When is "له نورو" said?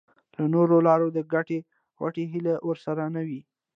0.35-0.75